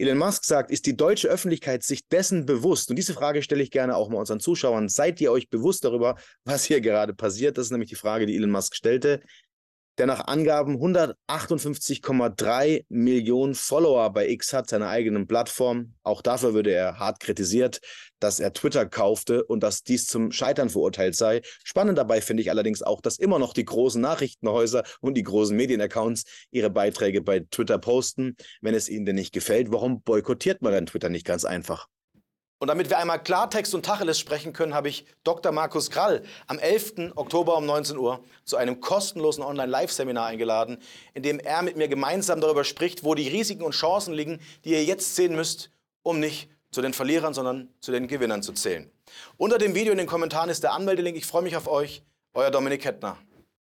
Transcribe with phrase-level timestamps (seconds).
[0.00, 2.90] Elon Musk sagt, ist die deutsche Öffentlichkeit sich dessen bewusst?
[2.90, 4.88] Und diese Frage stelle ich gerne auch mal unseren Zuschauern.
[4.88, 7.58] Seid ihr euch bewusst darüber, was hier gerade passiert?
[7.58, 9.20] Das ist nämlich die Frage, die Elon Musk stellte
[10.00, 15.92] der nach Angaben 158,3 Millionen Follower bei X hat, seiner eigenen Plattform.
[16.04, 17.80] Auch dafür würde er hart kritisiert,
[18.18, 21.42] dass er Twitter kaufte und dass dies zum Scheitern verurteilt sei.
[21.64, 25.54] Spannend dabei finde ich allerdings auch, dass immer noch die großen Nachrichtenhäuser und die großen
[25.54, 29.70] Medienaccounts ihre Beiträge bei Twitter posten, wenn es ihnen denn nicht gefällt.
[29.70, 31.88] Warum boykottiert man dann Twitter nicht ganz einfach?
[32.62, 35.50] Und damit wir einmal Klartext und Tacheles sprechen können, habe ich Dr.
[35.50, 37.12] Markus Grall am 11.
[37.16, 40.76] Oktober um 19 Uhr zu einem kostenlosen Online-Live-Seminar eingeladen,
[41.14, 44.72] in dem er mit mir gemeinsam darüber spricht, wo die Risiken und Chancen liegen, die
[44.72, 45.70] ihr jetzt sehen müsst,
[46.02, 48.90] um nicht zu den Verlierern, sondern zu den Gewinnern zu zählen.
[49.38, 51.16] Unter dem Video in den Kommentaren ist der Anmeldelink.
[51.16, 52.02] Ich freue mich auf euch.
[52.34, 53.16] Euer Dominik Kettner.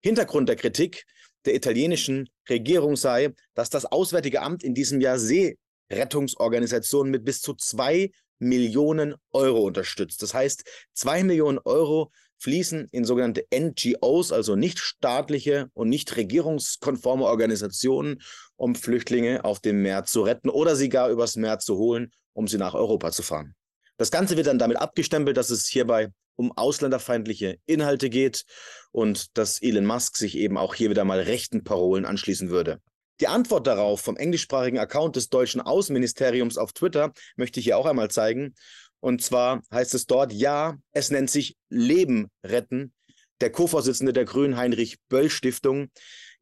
[0.03, 1.07] Hintergrund der Kritik
[1.45, 7.55] der italienischen Regierung sei, dass das Auswärtige Amt in diesem Jahr Seerettungsorganisationen mit bis zu
[7.55, 10.21] zwei Millionen Euro unterstützt.
[10.21, 17.25] Das heißt, zwei Millionen Euro fließen in sogenannte NGOs, also nicht staatliche und nicht regierungskonforme
[17.25, 18.21] Organisationen,
[18.55, 22.47] um Flüchtlinge auf dem Meer zu retten oder sie gar übers Meer zu holen, um
[22.47, 23.55] sie nach Europa zu fahren.
[23.97, 28.43] Das Ganze wird dann damit abgestempelt, dass es hierbei um ausländerfeindliche Inhalte geht
[28.91, 32.81] und dass Elon Musk sich eben auch hier wieder mal rechten Parolen anschließen würde.
[33.21, 37.85] Die Antwort darauf vom englischsprachigen Account des deutschen Außenministeriums auf Twitter möchte ich hier auch
[37.85, 38.55] einmal zeigen.
[38.99, 42.94] Und zwar heißt es dort, ja, es nennt sich Leben retten.
[43.41, 45.89] Der Co-Vorsitzende der Grünen, Heinrich Böll Stiftung,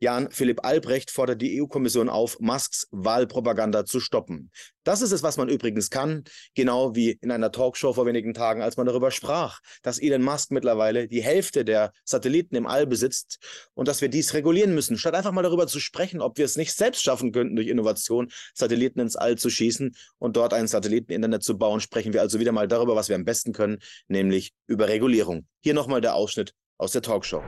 [0.04, 4.52] Jan Philipp Albrecht fordert die EU-Kommission auf, Musks Wahlpropaganda zu stoppen.
[4.84, 8.62] Das ist es, was man übrigens kann, genau wie in einer Talkshow vor wenigen Tagen,
[8.62, 13.40] als man darüber sprach, dass Elon Musk mittlerweile die Hälfte der Satelliten im All besitzt
[13.76, 16.58] und dass wir dies regulieren müssen, statt einfach mal darüber zu sprechen, ob wir es
[16.58, 21.44] nicht selbst schaffen könnten, durch Innovation Satelliten ins All zu schießen und dort ein Satelliteninternet
[21.44, 24.90] zu bauen, sprechen wir also wieder mal darüber, was wir am besten können, nämlich über
[24.90, 25.48] Regulierung.
[25.62, 27.42] Hier nochmal der Ausschnitt aus der Talkshow.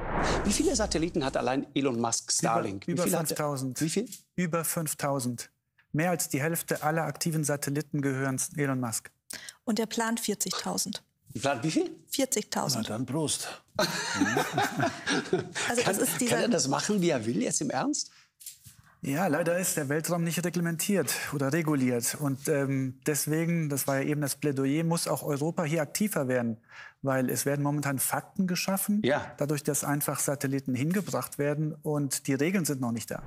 [0.46, 2.88] Wie viele Satelliten hat allein Elon Musk Starlink?
[2.88, 3.82] Über, über 5000.
[3.82, 4.10] Wie viel?
[4.36, 5.52] Über 5000.
[5.92, 9.12] Mehr als die Hälfte aller aktiven Satelliten gehören Elon Musk.
[9.66, 11.02] Und er plant 40.000.
[11.40, 11.92] Plant wie viel?
[12.12, 12.72] 40.000.
[12.76, 13.62] Na dann Prost.
[13.78, 13.92] also
[15.82, 18.12] kann, kann er das machen, wie er will, jetzt im Ernst?
[19.06, 22.18] Ja, leider ist der Weltraum nicht reglementiert oder reguliert.
[22.20, 26.58] Und ähm, deswegen, das war ja eben das Plädoyer, muss auch Europa hier aktiver werden.
[27.04, 29.32] Weil es werden momentan Fakten geschaffen, ja.
[29.38, 33.22] dadurch, dass einfach Satelliten hingebracht werden und die Regeln sind noch nicht da.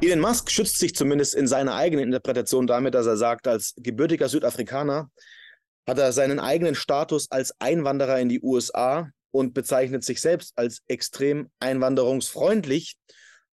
[0.00, 4.30] Elon Musk schützt sich zumindest in seiner eigenen Interpretation damit, dass er sagt, als gebürtiger
[4.30, 5.10] Südafrikaner
[5.86, 10.80] hat er seinen eigenen Status als Einwanderer in die USA und bezeichnet sich selbst als
[10.88, 12.96] extrem einwanderungsfreundlich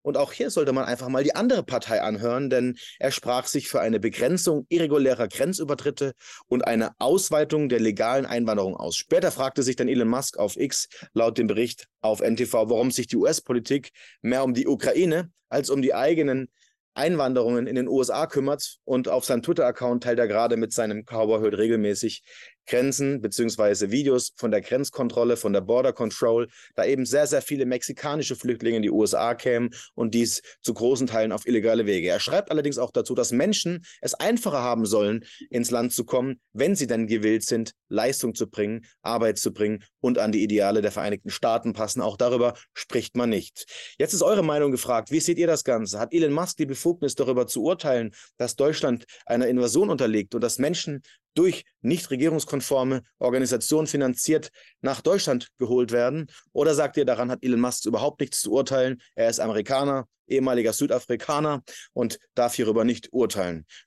[0.01, 3.67] und auch hier sollte man einfach mal die andere Partei anhören, denn er sprach sich
[3.67, 6.13] für eine Begrenzung irregulärer Grenzübertritte
[6.47, 8.95] und eine Ausweitung der legalen Einwanderung aus.
[8.95, 13.07] Später fragte sich dann Elon Musk auf X laut dem Bericht auf NTV, warum sich
[13.07, 16.49] die US-Politik mehr um die Ukraine als um die eigenen
[16.93, 21.47] Einwanderungen in den USA kümmert und auf seinem Twitter-Account teilt er gerade mit seinem Cowboy
[21.49, 22.23] regelmäßig
[22.69, 27.65] Grenzen beziehungsweise Videos von der Grenzkontrolle, von der Border Control, da eben sehr, sehr viele
[27.65, 32.07] mexikanische Flüchtlinge in die USA kämen und dies zu großen Teilen auf illegale Wege.
[32.07, 36.39] Er schreibt allerdings auch dazu, dass Menschen es einfacher haben sollen, ins Land zu kommen,
[36.53, 40.81] wenn sie denn gewillt sind, Leistung zu bringen, Arbeit zu bringen und an die Ideale
[40.81, 42.01] der Vereinigten Staaten passen.
[42.01, 43.65] Auch darüber spricht man nicht.
[43.97, 45.11] Jetzt ist eure Meinung gefragt.
[45.11, 45.99] Wie seht ihr das Ganze?
[45.99, 50.59] Hat Elon Musk die Befugnis, darüber zu urteilen, dass Deutschland einer Invasion unterliegt und dass
[50.59, 51.01] Menschen
[51.33, 54.49] durch nicht regierungskonforme Organisationen finanziert
[54.81, 56.27] nach Deutschland geholt werden?
[56.51, 59.01] Oder sagt ihr, daran hat Elon Musk überhaupt nichts zu urteilen?
[59.15, 61.63] Er ist Amerikaner, ehemaliger Südafrikaner
[61.93, 63.65] und darf hierüber nicht urteilen.